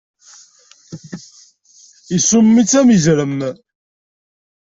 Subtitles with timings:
[2.15, 3.37] Isum-it, am uzrem.